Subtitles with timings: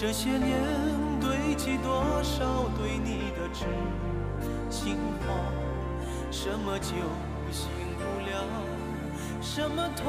[0.00, 0.62] 这些年
[1.20, 3.64] 堆积多少对你的痴
[4.70, 5.34] 心话？
[6.30, 6.94] 什么酒
[7.50, 7.66] 醒
[7.98, 8.44] 不了？
[9.40, 10.06] 什么痛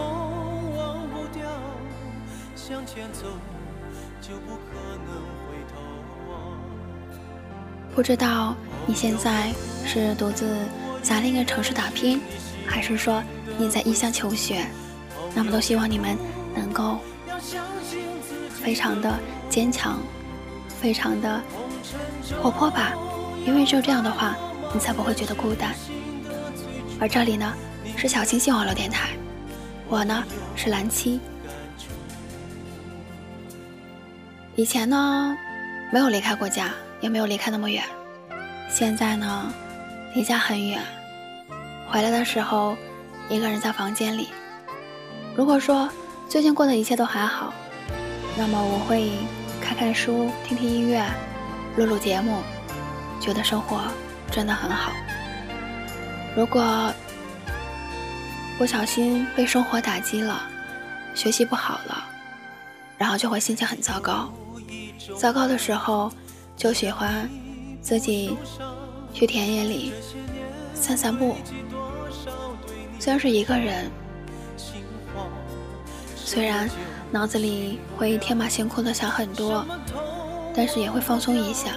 [0.77, 1.49] 忘不掉？
[2.55, 3.25] 向前走
[4.21, 5.81] 就不可能回头
[6.29, 6.55] 望。
[7.95, 9.51] 不知道你现在
[9.87, 10.55] 是独自
[11.01, 12.21] 在另一个城市打拼，
[12.63, 13.23] 还是说
[13.57, 14.67] 你在异乡求学？
[15.33, 16.15] 那么都希望你们
[16.53, 16.99] 能够
[18.61, 19.17] 非常的
[19.49, 19.99] 坚强，
[20.67, 21.41] 非常的
[22.41, 22.93] 活泼吧，
[23.45, 24.35] 因为只有这样的话，
[24.73, 25.73] 你才不会觉得孤单。
[26.99, 27.53] 而这里呢，
[27.95, 29.09] 是小清新网络电台，
[29.87, 30.23] 我呢
[30.55, 31.19] 是蓝七。
[34.55, 35.35] 以前呢，
[35.91, 37.83] 没有离开过家，也没有离开那么远。
[38.69, 39.51] 现在呢，
[40.13, 40.81] 离家很远，
[41.89, 42.75] 回来的时候，
[43.29, 44.27] 一个人在房间里。
[45.35, 45.89] 如果说
[46.27, 47.53] 最近过的一切都还好，
[48.39, 49.11] 那么我会
[49.59, 51.05] 看看书、听听音乐、
[51.75, 52.41] 录录节目，
[53.19, 53.81] 觉得生活
[54.31, 54.93] 真的很好。
[56.37, 56.89] 如果
[58.57, 60.43] 不小心被生活打击了，
[61.13, 62.05] 学习不好了，
[62.97, 64.31] 然后就会心情很糟糕。
[65.17, 66.09] 糟糕的时候，
[66.55, 67.29] 就喜欢
[67.81, 68.37] 自己
[69.13, 69.91] 去田野里
[70.73, 71.35] 散散步。
[73.01, 73.91] 虽然是一个人，
[76.29, 76.69] 虽然
[77.09, 79.65] 脑子里会天马行空的想很多，
[80.55, 81.71] 但是也会放松一下，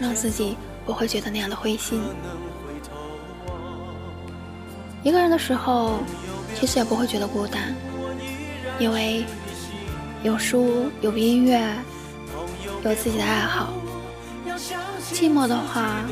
[0.00, 0.56] 让自己
[0.86, 2.00] 不会觉得那样的灰心。
[5.02, 5.98] 一个人的时候，
[6.54, 7.74] 其实也不会觉得孤单，
[8.78, 9.24] 因为
[10.22, 11.60] 有书，有音乐，
[12.84, 13.72] 有自己的爱好。
[15.12, 16.04] 寂寞的话，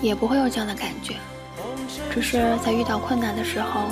[0.00, 1.16] 也不会有这样的感觉，
[2.10, 3.82] 只是在遇到困难的时候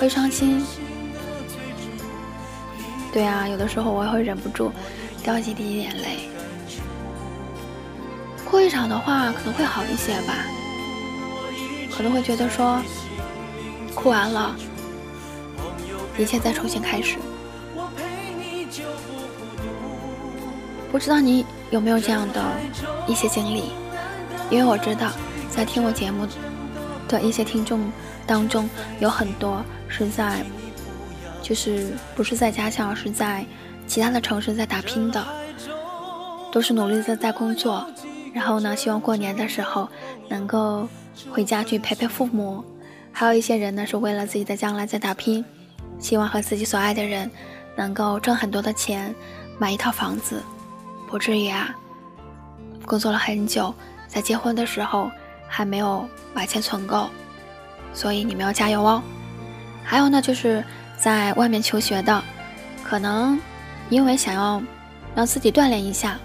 [0.00, 0.60] 会伤心。
[3.12, 4.72] 对啊，有的时候我也会忍不住
[5.22, 6.28] 掉几滴眼泪。
[8.48, 10.34] 哭一场的话，可能会好一些吧。
[11.94, 12.80] 可能会觉得说，
[13.94, 14.56] 哭完了，
[16.16, 17.18] 一切再重新开始。
[20.90, 22.42] 不知道你有没有这样的
[23.06, 23.72] 一些经历？
[24.50, 25.10] 因为我知道，
[25.50, 26.26] 在听我节目
[27.08, 27.90] 的一些听众
[28.26, 28.68] 当中，
[29.00, 30.44] 有很多是在，
[31.42, 33.44] 就是不是在家乡，而是在
[33.86, 35.22] 其他的城市在打拼的，
[36.52, 37.86] 都是努力的在工作。
[38.32, 39.88] 然后呢，希望过年的时候
[40.28, 40.88] 能够。
[41.30, 42.64] 回家去陪陪父母，
[43.12, 45.44] 还有一些人呢，是为了自己的将来在打拼，
[45.98, 47.30] 希望和自己所爱的人
[47.76, 49.14] 能够挣很多的钱，
[49.58, 50.42] 买一套房子，
[51.06, 51.76] 不至于啊，
[52.86, 53.72] 工作了很久，
[54.08, 55.10] 在结婚的时候
[55.46, 57.10] 还没有把钱存够，
[57.92, 59.02] 所以你们要加油哦。
[59.84, 60.64] 还有呢，就是
[61.02, 62.22] 在外面求学的，
[62.84, 63.36] 可能
[63.90, 64.62] 因为想要
[65.16, 66.16] 让自己锻炼一下，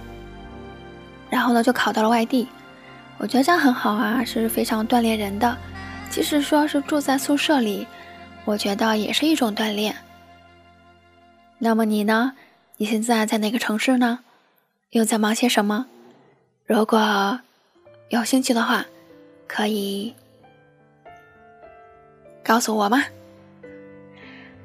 [1.32, 2.48] 然后呢就考到了外地。
[3.18, 5.58] 我觉得这样很好啊，是非常锻炼人的。
[6.12, 7.88] 即使说是住在宿舍里，
[8.46, 9.96] 我觉得也是一种锻炼。
[11.58, 12.34] 那么你呢？
[12.78, 14.20] 你现在在哪个城市呢？
[14.92, 15.88] 又在忙些什么？
[16.68, 17.40] 如果
[18.10, 18.86] 有兴趣的话，
[19.48, 20.14] 可以
[22.44, 23.04] 告诉我吗？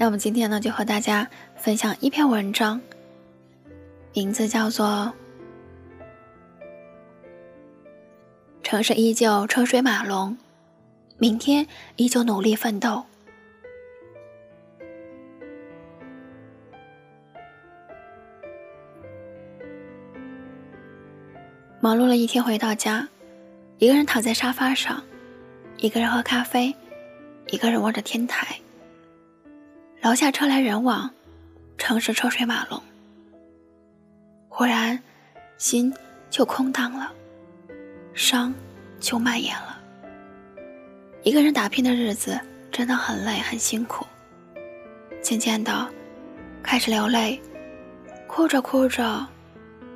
[0.03, 2.81] 那我们今天呢，就和大家分享一篇文章，
[4.13, 5.13] 名字叫做。
[8.65, 10.37] 城市依旧车水马龙，
[11.19, 13.05] 明天依旧努力奋斗。
[21.79, 23.09] 忙碌了一天回到家，
[23.79, 25.01] 一个人躺在沙发上，
[25.77, 26.75] 一个人喝咖啡，
[27.53, 28.59] 一个人望着天台。
[30.03, 31.09] 楼下车来人往，
[31.79, 32.83] 城市车水马龙。
[34.49, 35.01] 忽然，
[35.59, 35.95] 心
[36.29, 37.13] 就空荡了。
[38.13, 38.53] 伤
[38.99, 39.79] 就蔓延了。
[41.23, 42.37] 一个人打拼的日子
[42.73, 44.05] 真的很累很辛苦。
[45.23, 45.89] 渐渐的，
[46.65, 47.41] 开始流泪，
[48.27, 49.25] 哭着哭着，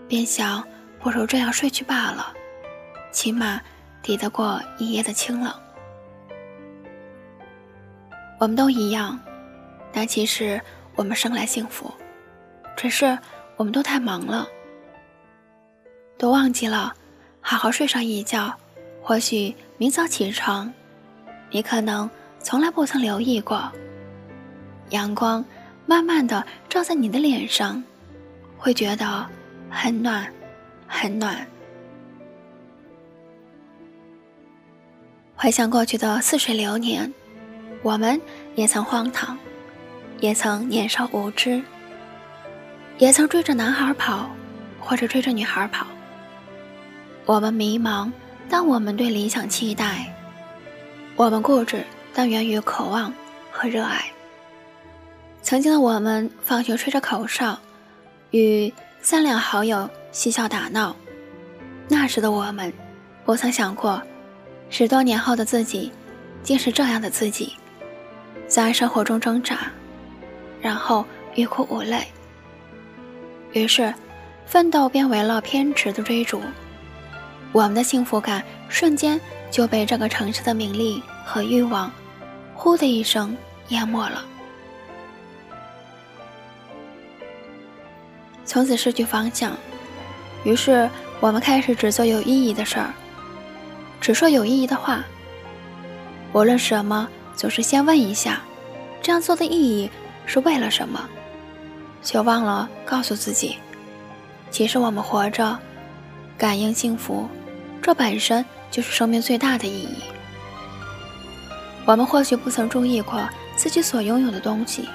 [0.06, 0.62] 便想
[1.00, 2.32] 不如这样睡去罢了，
[3.10, 3.60] 起码
[4.04, 5.52] 抵得过一夜的清冷。
[8.38, 9.18] 我们都一样，
[9.96, 10.60] 但其实
[10.94, 11.90] 我们生来幸福，
[12.76, 13.18] 只是
[13.56, 14.46] 我们都太忙了，
[16.18, 16.92] 都忘记了
[17.40, 18.54] 好好睡上一觉。
[19.00, 20.70] 或许明早起床，
[21.50, 22.10] 你可能
[22.40, 23.72] 从来不曾留意过，
[24.90, 25.42] 阳光
[25.86, 27.82] 慢慢的照在你的脸上，
[28.58, 29.26] 会觉得
[29.70, 30.30] 很暖，
[30.86, 31.46] 很暖。
[35.34, 37.10] 回想过去的似水流年，
[37.82, 38.20] 我们
[38.56, 39.38] 也曾荒唐，
[40.20, 41.62] 也曾年少无知，
[42.98, 44.30] 也曾追着男孩跑，
[44.80, 45.86] 或者追着女孩跑。
[47.24, 48.10] 我们迷茫，
[48.48, 50.06] 但我们对理想期待；
[51.16, 51.84] 我们固执，
[52.14, 53.12] 但源于渴望
[53.50, 54.04] 和热爱。
[55.42, 57.58] 曾经的我们，放学吹着口哨，
[58.30, 58.72] 与
[59.02, 60.96] 三两好友嬉笑打闹。
[61.88, 62.72] 那时的我们，
[63.24, 64.02] 不曾想过。
[64.70, 65.92] 十多年后的自己，
[66.42, 67.52] 竟是这样的自己，
[68.48, 69.70] 在生活中挣扎，
[70.66, 72.04] 然后欲哭无泪。
[73.52, 73.94] 于是，
[74.46, 76.42] 奋斗变为了偏执的追逐，
[77.52, 81.88] 我们的幸福感瞬间就被这个城市的名利和欲望，
[82.52, 83.36] 呼的一声
[83.68, 84.24] 淹没了。
[88.44, 89.56] 从此失去方向，
[90.42, 90.90] 于是
[91.20, 92.92] 我们开始只做有意义的事儿。
[94.00, 95.04] 只说有意义的话。
[96.32, 98.42] 无论什么，总是先问一下，
[99.00, 99.88] 这样做的意义
[100.26, 101.08] 是为了什么？
[102.02, 103.56] 却忘了告诉自己，
[104.50, 105.58] 其实我们活着，
[106.36, 107.26] 感应幸福，
[107.80, 110.02] 这本身就是生命最大的意义。
[111.86, 113.26] 我们或许不曾注意过
[113.56, 114.88] 自己所拥有的东西，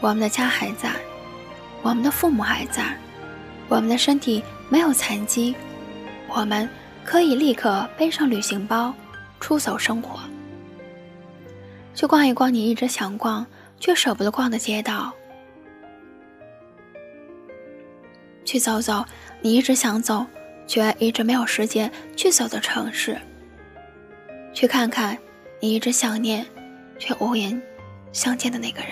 [0.00, 0.92] 我们的家还在，
[1.82, 2.96] 我们的父母还在，
[3.68, 5.54] 我们的身体没有残疾，
[6.28, 6.68] 我们。
[7.02, 8.94] 可以立刻背上旅行包，
[9.40, 10.20] 出走生活，
[11.94, 13.44] 去逛一逛你一直想逛
[13.80, 15.12] 却舍不得逛的街道，
[18.44, 19.04] 去走走
[19.40, 20.24] 你一直想走
[20.66, 23.18] 却一直没有时间去走的城市，
[24.52, 25.16] 去看看
[25.60, 26.46] 你一直想念
[26.98, 27.60] 却无言
[28.12, 28.90] 相见的那个人，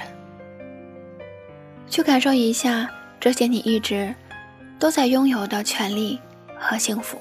[1.87, 2.91] 去感受一下
[3.21, 4.15] 这些你一直
[4.79, 6.19] 都在拥有的权利
[6.59, 7.19] 和幸福。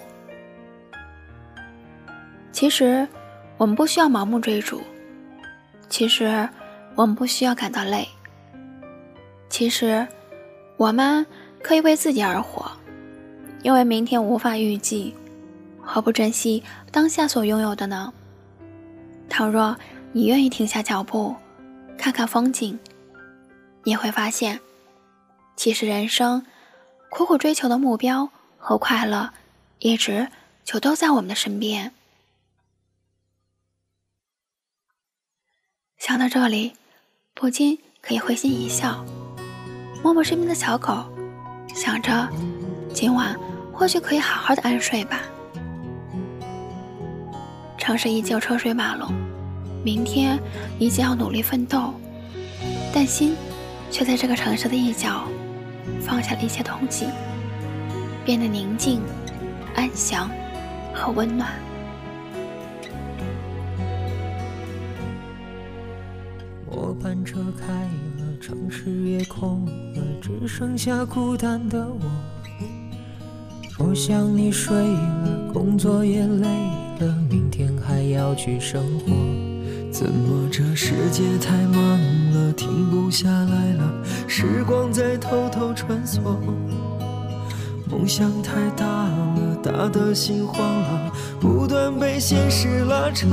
[2.52, 3.08] 其实，
[3.58, 4.80] 我们不需要盲目追逐；
[5.90, 6.48] 其实，
[6.98, 8.08] 我们不需要感到累；
[9.52, 10.08] 其实，
[10.78, 11.24] 我们
[11.62, 12.72] 可以为自己而活，
[13.62, 15.16] 因为明天无法预计。
[15.80, 18.12] 何不珍惜当下所拥有的呢？
[19.30, 19.78] 倘若
[20.12, 21.36] 你愿意停下脚步，
[22.00, 22.80] 看看风景，
[23.84, 24.60] 你会发现，
[25.56, 26.44] 其实人生
[27.12, 28.28] 苦苦追求的目标
[28.58, 29.32] 和快乐，
[29.78, 30.30] 一直
[30.66, 31.94] 就都在我们的身边。
[36.00, 36.74] 想到这里，
[37.40, 39.06] 不禁可以会心一笑，
[40.04, 41.06] 摸摸身边的小狗，
[41.72, 42.28] 想着
[42.92, 43.38] 今晚
[43.72, 45.20] 或许可以好好的安睡吧。
[47.78, 49.14] 城市依旧车水马龙，
[49.86, 50.40] 明天
[50.80, 51.94] 依旧要努力奋斗，
[52.92, 53.36] 但心
[53.92, 55.28] 却在这个城市的一角
[56.02, 57.06] 放下了一些东西，
[58.26, 59.00] 变得宁静、
[59.76, 60.28] 安详
[60.92, 61.52] 和温暖。
[67.02, 72.00] 班车开了，城市也空了，只剩下孤单的我。
[73.80, 76.48] 我想你睡了，工作也累
[77.00, 79.14] 了，明天还要去生活。
[79.92, 82.00] 怎么这世界太忙
[82.34, 83.94] 了，停不下来了？
[84.28, 86.20] 时光在偷偷穿梭，
[87.90, 93.28] 梦想太大了，大的心慌了，不断被现实拉扯。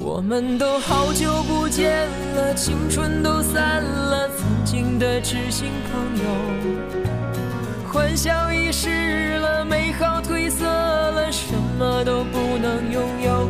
[0.00, 13.48] 我们都好久不见了，青春都散了，曾经的知心朋友，欢笑遗失了，美好褪色了，什么都不能拥有。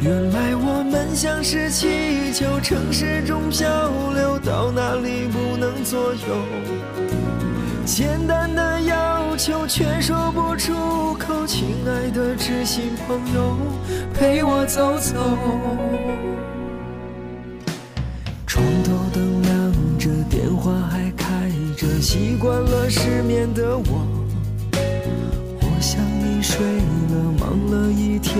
[0.00, 3.68] 原来我们像是气球，城市中漂
[4.14, 7.39] 流，到哪里不能左右。
[7.92, 10.72] 简单的要求却说不出
[11.18, 13.56] 口，亲爱的知心朋友，
[14.14, 15.16] 陪我走走。
[18.46, 24.06] 床头灯亮着，电话还开着，习惯了失眠的我。
[25.60, 28.38] 我想你睡了，忙了一天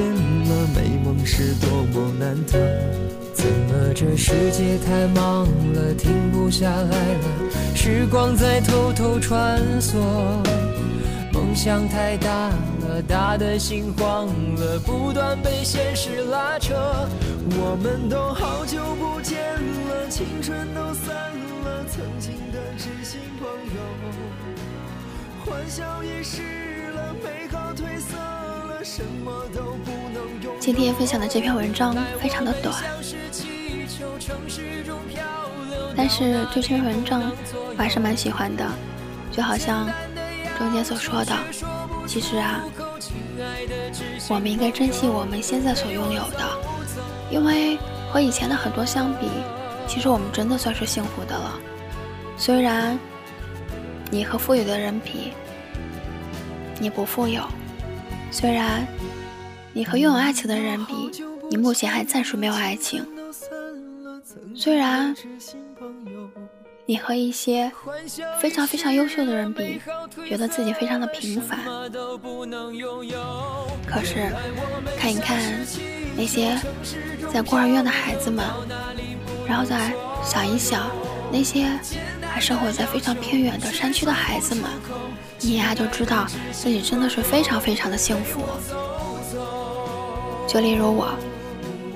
[0.49, 3.20] 了，美梦是多么难得。
[3.33, 7.51] 怎么这世界太忙了，停不下来了？
[7.75, 9.97] 时光在偷偷穿梭，
[11.33, 12.29] 梦想太大
[12.81, 16.75] 了，大的心慌了，不断被现实拉扯。
[17.53, 19.39] 我们都好久不见
[19.89, 21.15] 了，青春都散
[21.65, 23.81] 了，曾经的知心朋友。
[25.47, 26.43] 欢笑也失
[26.95, 28.17] 了，美好褪色
[30.59, 32.75] 今天分享的这篇文章非常的短，
[35.95, 38.67] 但是这篇文章我还是蛮喜欢的，
[39.31, 39.87] 就好像
[40.59, 41.37] 中间所说的，
[42.07, 42.63] 其实啊，
[44.31, 46.39] 我们应该珍惜我们现在所拥有的，
[47.31, 47.77] 因为
[48.11, 49.29] 和以前的很多相比，
[49.87, 51.59] 其实我们真的算是幸福的了。
[52.39, 52.99] 虽然
[54.11, 55.33] 你和富有的人比，
[56.79, 57.43] 你不富有；
[58.31, 58.87] 虽然。
[59.73, 63.07] 你和拥有爱情的人比，你目前还暂时没有爱情。
[64.53, 65.15] 虽然
[66.87, 67.71] 你和一些
[68.41, 69.81] 非常非常优秀的人比，
[70.29, 71.61] 觉得自己非常的平凡。
[73.87, 74.29] 可是
[74.99, 75.39] 看一看
[76.17, 76.59] 那些
[77.33, 78.45] 在孤儿院的孩子们，
[79.47, 79.93] 然后再
[80.25, 80.91] 想一想
[81.31, 81.79] 那些
[82.29, 84.65] 还生活在非常偏远的山区的孩子们，
[85.43, 88.43] 你呀就知道自己真的是非常非常的幸福。
[90.47, 91.09] 就例如我，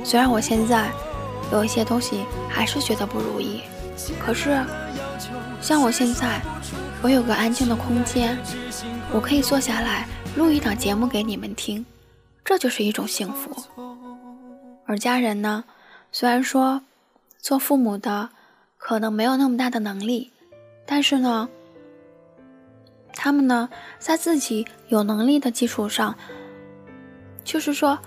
[0.05, 0.91] 虽然我现在
[1.53, 3.63] 有一些东西还是觉得不如意，
[4.25, 4.65] 可是
[5.61, 6.41] 像我现在，
[7.03, 8.39] 我有个安静的空间，
[9.13, 11.85] 我可以坐下来录一档节目给你们听，
[12.45, 13.51] 这就是一种幸福。
[14.87, 15.65] 而家人呢，
[16.13, 16.83] 虽然说
[17.41, 18.29] 做父母的
[18.77, 20.31] 可能没有那么大的能力，
[20.87, 21.49] 但是呢，
[23.15, 23.69] 他们呢
[23.99, 26.17] 在自己有能力的基础上，
[27.45, 27.99] 就是说。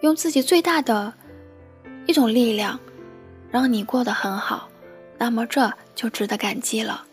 [0.00, 1.14] 用自己最大的
[2.06, 2.80] 一种力量，
[3.52, 4.68] 让你过得很好，
[5.16, 7.04] 那么这就值得感激了。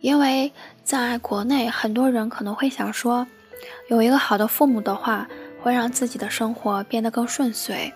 [0.00, 0.50] 因为
[0.82, 3.26] 在国内，很多人可能会想说，
[3.90, 5.28] 有一个好的父母的话，
[5.60, 7.92] 会让自己的生活变得更顺遂。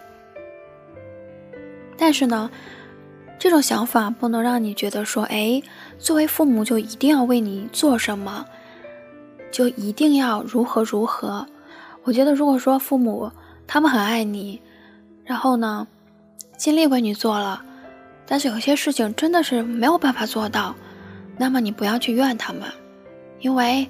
[1.97, 2.51] 但是呢，
[3.39, 5.63] 这种想法不能让你觉得说，哎，
[5.99, 8.47] 作为父母就一定要为你做什么，
[9.53, 11.47] 就一定要如何如何。
[12.03, 13.31] 我觉得，如果说父母，
[13.67, 14.61] 他们很爱你，
[15.25, 15.87] 然后呢，
[16.57, 17.63] 尽力为你做了，
[18.27, 20.75] 但是有些事情真的是没有办法做到，
[21.37, 22.63] 那么你不要去怨他们，
[23.41, 23.87] 因为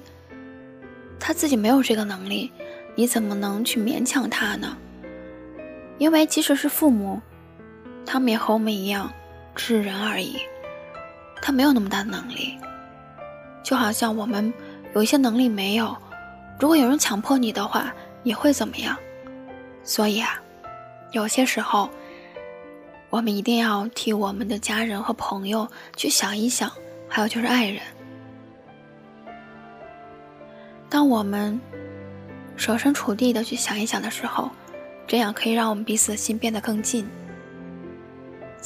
[1.19, 2.51] 他自己没有这个能力，
[2.95, 4.75] 你怎么能去勉强他呢？
[5.99, 7.21] 因为即使是父母，
[8.05, 9.11] 他们也和我们一样，
[9.57, 10.37] 只是人而已，
[11.41, 12.57] 他没有那么大的能力，
[13.63, 14.53] 就好像我们
[14.93, 15.97] 有一些能力没有，
[16.59, 18.95] 如果有人强迫你的话，你会怎么样？
[19.83, 20.39] 所以啊，
[21.11, 21.89] 有些时候，
[23.09, 26.71] 我们一定要替我们的家人和朋友去想一想，
[27.09, 27.81] 还有就是爱人。
[30.89, 31.59] 当我们
[32.55, 34.51] 设身处地的去想一想的时候，
[35.07, 37.09] 这样可以让我们彼此的心变得更近。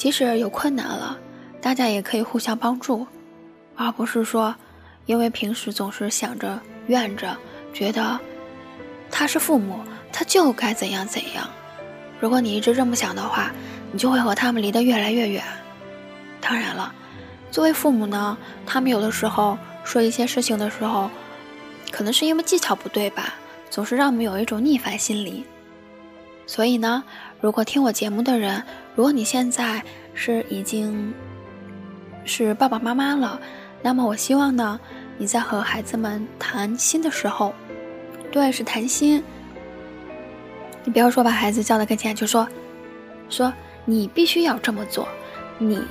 [0.01, 1.15] 即使有困难了，
[1.61, 3.05] 大家也可以互相帮助，
[3.75, 4.55] 而不是说，
[5.05, 7.37] 因为平时总是想着怨着，
[7.71, 8.19] 觉得
[9.11, 9.79] 他是父母。
[10.11, 11.47] 他就该怎样怎样。
[12.19, 13.51] 如果你一直这么想的话，
[13.91, 15.43] 你就会和他们离得越来越远。
[16.41, 16.91] 当然了，
[17.51, 21.11] 作为父母呢，他们有的时候说一些事情的时候，
[21.91, 23.35] 可能是因为技巧不对吧，
[23.69, 25.45] 总是让我们有一种逆反心理。
[26.47, 27.03] 所以呢，
[27.39, 28.63] 如果听我节目的人，
[28.95, 29.83] 如果你现在
[30.13, 31.13] 是已经
[32.25, 33.39] 是爸爸妈妈了，
[33.81, 34.79] 那么我希望呢，
[35.17, 37.53] 你在和孩子们谈心的时候，
[38.31, 39.23] 对，是谈心。
[40.83, 42.47] 你不要说把孩子叫到跟前就说，
[43.29, 43.53] 说
[43.85, 45.07] 你必须要这么做，
[45.57, 45.81] 你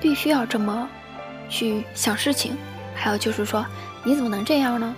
[0.00, 0.88] 必须要这么
[1.48, 2.56] 去想事情，
[2.94, 3.64] 还有就是说
[4.04, 4.94] 你怎么能这样呢？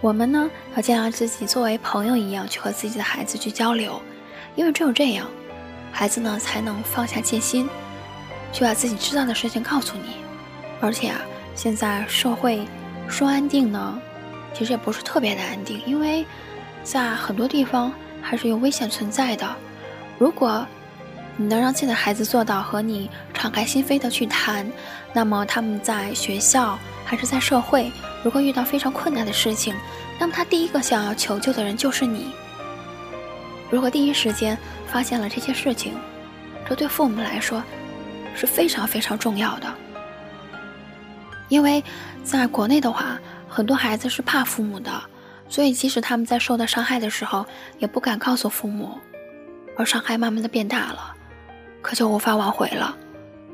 [0.00, 4.00] 我们呢要尽量自己作为朋友一样去和自己的孩子去交流，
[4.56, 5.26] 因为只有这样，
[5.92, 7.68] 孩子呢才能放下戒心，
[8.52, 10.16] 去把自己知道的事情告诉你。
[10.80, 11.20] 而且啊，
[11.54, 12.66] 现在社会
[13.08, 14.00] 说安定呢，
[14.54, 16.26] 其实也不是特别的安定，因为。
[16.82, 17.92] 在很多地方
[18.22, 19.46] 还是有危险存在的。
[20.18, 20.66] 如果
[21.36, 24.66] 你能让自己的孩子做到和你敞开心扉的去谈，
[25.12, 27.92] 那么他们在学校还是在社会，
[28.24, 29.74] 如果遇到非常困难的事情，
[30.18, 32.32] 那么他第一个想要求救的人就是你。
[33.70, 35.94] 如果第一时间发现了这些事情，
[36.68, 37.62] 这对父母来说
[38.34, 39.72] 是非常非常重要的。
[41.48, 41.82] 因为
[42.22, 44.90] 在国内的话，很多孩子是怕父母的。
[45.48, 47.44] 所以，即使他们在受到伤害的时候，
[47.80, 48.96] 也不敢告诉父母，
[49.76, 51.12] 而伤害慢慢的变大了，
[51.82, 52.96] 可就无法挽回了。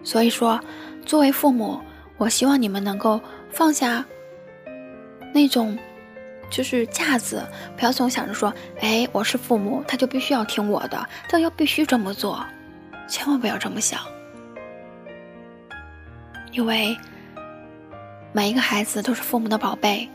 [0.04, 0.60] 所以说，
[1.06, 1.80] 作为父母，
[2.18, 3.18] 我希望你们能够
[3.48, 4.04] 放下
[5.32, 5.78] 那种
[6.50, 7.44] 就是架子，
[7.76, 12.44] 不要总想着说，哎，我是父母，他就必须要听我的，他要必须这么做，
[13.08, 14.00] 千万不要这么想，
[16.52, 16.96] 因为
[18.32, 20.08] 每一个孩子都是父母的宝贝，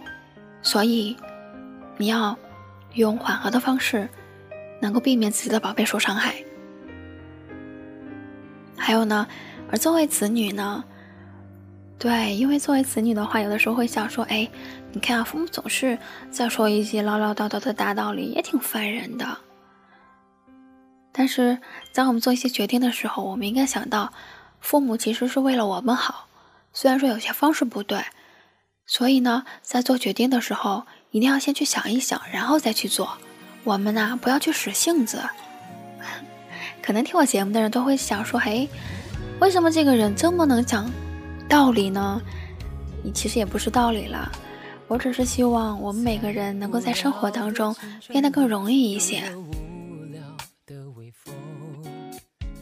[0.62, 1.16] 所以
[1.98, 2.38] 你要
[2.94, 4.08] 用缓和的方式，
[4.82, 6.36] 能够避免自己的宝贝受伤害。
[8.78, 9.28] 还有呢，
[9.70, 10.84] 而作为子女呢，
[12.02, 14.50] 对，因为作为子女的话，有的时候会想说，哎，
[14.92, 16.00] 你看啊，父母总是
[16.32, 19.38] 在说一些唠唠叨叨的大道理，也挺烦人的。
[21.12, 21.60] 但是
[21.92, 24.12] 在我们做一些决定的时候，我们应该想到，
[24.60, 26.26] 父母其实是为了我们好。
[26.74, 28.04] 虽然说有些方式不对，
[28.88, 33.16] 所以呢，在做决定的时候，一定要先去想一想，然后再去做。
[33.64, 35.22] 我们呢，不要去使性子。
[36.82, 38.68] 可能听我节目的人都会想说：“嘿，
[39.40, 40.92] 为什么这个人这么能讲
[41.52, 42.22] 道理呢？”
[43.04, 44.32] 你其实也不是道理了，
[44.88, 47.76] 我只是希望我们每个人能够在生活当中
[48.08, 49.24] 变得更容易一些。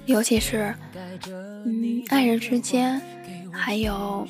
[0.06, 0.74] 尤其是，
[1.66, 3.02] 嗯，爱人之间，
[3.52, 4.26] 还有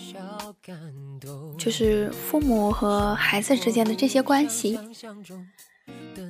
[1.57, 4.79] 就是父母和孩子之间的这些关系。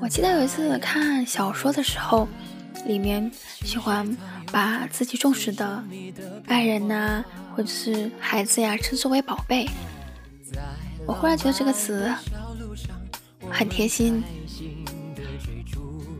[0.01, 2.27] 我记得有一次看小说的时候，
[2.85, 3.31] 里面
[3.63, 4.05] 喜欢
[4.51, 5.81] 把自己重视的
[6.47, 7.23] 爱人呐，
[7.59, 9.67] 或者是孩子呀，称之为宝贝。
[11.05, 12.09] 我忽然觉得这个词
[13.51, 14.23] 很贴心，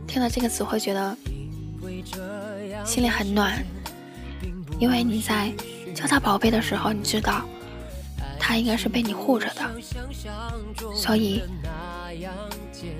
[0.05, 1.15] 听到这个词会觉得。
[2.85, 3.63] 心里很暖，
[4.79, 5.49] 因为你在
[5.95, 7.45] 叫他宝贝的时候，你知道
[8.37, 9.61] 他应该是被你护着的，
[10.93, 11.41] 所以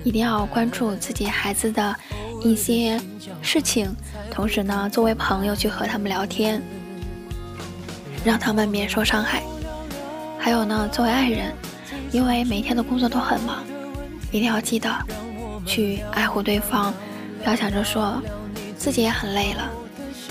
[0.02, 1.94] 一定要关注自己孩子的
[2.42, 2.98] 一些
[3.42, 3.94] 事情，
[4.30, 6.62] 同时呢，作为朋友去和他们聊天，
[8.24, 9.42] 让他们免受伤害。
[10.38, 11.52] 还有呢，作为爱人，
[12.12, 13.64] 因为每天的工作都很忙，
[14.30, 14.90] 一定要记得
[15.66, 16.92] 去爱护对方，
[17.42, 18.22] 不要想着说。
[18.76, 19.70] 自己也很累了，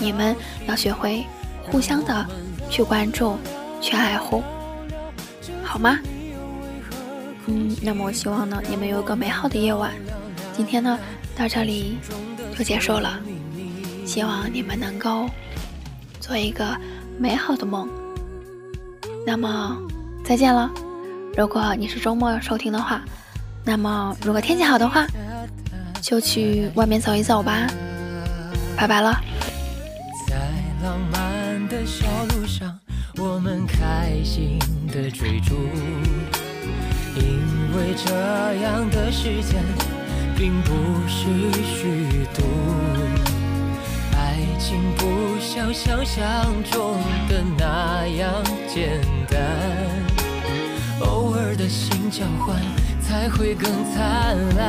[0.00, 0.34] 你们
[0.66, 1.24] 要学会
[1.70, 2.26] 互相的
[2.68, 3.38] 去关注、
[3.80, 4.42] 去爱护，
[5.62, 5.96] 好吗？
[7.46, 9.92] 嗯，那么我希望呢，你们有个美好的夜晚。
[10.52, 10.98] 今天呢，
[11.36, 11.98] 到这里
[12.58, 13.20] 就结束了，
[14.04, 15.30] 希望你们能够
[16.18, 16.76] 做一个
[17.20, 17.86] 美好的梦。
[19.26, 19.76] 那么
[20.24, 20.70] 再见了。
[21.36, 23.02] 如果你是周末收听的话，
[23.62, 25.06] 那么如果天气好的话，
[26.00, 27.66] 就去外面走一走吧。
[28.74, 29.14] 拜拜了
[30.26, 30.34] 在
[30.82, 32.78] 浪漫的小路上
[33.18, 35.54] 我们开心的追逐
[37.14, 38.14] 因为这
[38.62, 39.62] 样的时间
[40.34, 40.72] 并不
[41.06, 41.26] 是
[41.62, 42.42] 虚度
[44.60, 49.40] 情不像想象中的那样简单
[51.00, 52.60] 偶尔的心交换
[53.00, 54.60] 才会更灿烂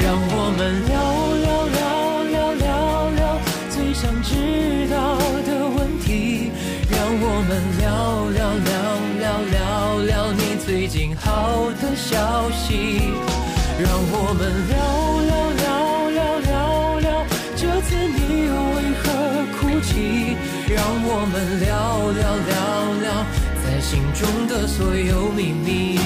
[0.00, 0.94] 让我们聊
[1.42, 3.36] 聊聊聊聊聊
[3.68, 6.52] 最想知道的问题，
[6.88, 8.70] 让我们聊聊聊
[9.18, 13.10] 聊聊聊你最近好的消息，
[13.78, 14.78] 让我们聊
[15.26, 15.49] 聊
[20.74, 21.68] 让我们聊
[22.12, 22.54] 聊聊
[23.02, 23.26] 聊
[23.62, 25.98] 在心中的所有秘密，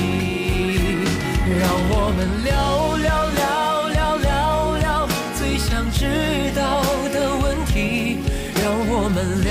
[1.61, 6.07] 让我们聊聊聊聊聊聊最想知
[6.55, 8.19] 道的问题。
[8.63, 8.65] 让。
[8.97, 9.51] 我们聊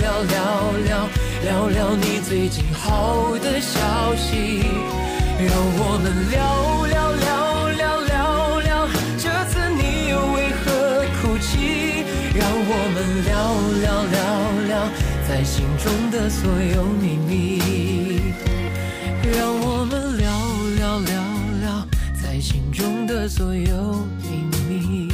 [0.00, 0.36] 聊聊
[0.86, 1.08] 聊
[1.42, 4.62] 聊聊你最近好的消息，
[5.38, 8.14] 让我们聊聊聊聊聊
[8.60, 10.62] 聊这次你又为何
[11.20, 12.04] 哭泣？
[12.34, 13.32] 让我们聊
[13.82, 14.23] 聊聊
[15.26, 17.58] 在心中的所有秘密，
[19.36, 20.30] 让我们聊
[20.76, 21.22] 聊聊
[21.60, 21.86] 聊
[22.22, 25.13] 在心中的所有秘密。